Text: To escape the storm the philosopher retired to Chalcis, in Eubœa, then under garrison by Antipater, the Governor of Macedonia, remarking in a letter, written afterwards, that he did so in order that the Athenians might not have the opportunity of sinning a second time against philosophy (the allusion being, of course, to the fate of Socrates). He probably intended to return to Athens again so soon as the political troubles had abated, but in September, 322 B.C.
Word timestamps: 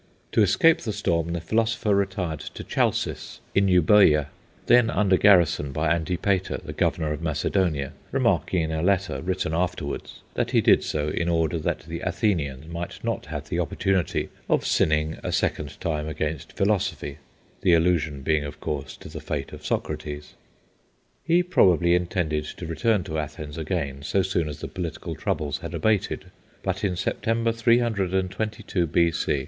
To 0.31 0.41
escape 0.41 0.79
the 0.81 0.93
storm 0.93 1.31
the 1.33 1.39
philosopher 1.39 1.93
retired 1.93 2.39
to 2.55 2.63
Chalcis, 2.63 3.39
in 3.53 3.67
Eubœa, 3.67 4.29
then 4.65 4.89
under 4.89 5.15
garrison 5.15 5.71
by 5.71 5.91
Antipater, 5.91 6.57
the 6.57 6.73
Governor 6.73 7.13
of 7.13 7.21
Macedonia, 7.21 7.91
remarking 8.11 8.63
in 8.63 8.71
a 8.71 8.81
letter, 8.81 9.21
written 9.21 9.53
afterwards, 9.53 10.21
that 10.33 10.49
he 10.49 10.59
did 10.59 10.83
so 10.83 11.09
in 11.09 11.29
order 11.29 11.59
that 11.59 11.81
the 11.81 11.99
Athenians 11.99 12.65
might 12.65 13.03
not 13.03 13.27
have 13.27 13.47
the 13.49 13.59
opportunity 13.59 14.29
of 14.49 14.65
sinning 14.65 15.19
a 15.23 15.31
second 15.31 15.79
time 15.79 16.07
against 16.07 16.53
philosophy 16.57 17.19
(the 17.61 17.73
allusion 17.75 18.23
being, 18.23 18.43
of 18.43 18.59
course, 18.59 18.97
to 18.97 19.07
the 19.07 19.21
fate 19.21 19.53
of 19.53 19.63
Socrates). 19.63 20.33
He 21.23 21.43
probably 21.43 21.93
intended 21.93 22.45
to 22.45 22.65
return 22.65 23.03
to 23.03 23.19
Athens 23.19 23.55
again 23.55 24.01
so 24.01 24.23
soon 24.23 24.49
as 24.49 24.61
the 24.61 24.67
political 24.67 25.13
troubles 25.13 25.59
had 25.59 25.75
abated, 25.75 26.31
but 26.63 26.83
in 26.83 26.95
September, 26.95 27.51
322 27.51 28.87
B.C. 28.87 29.39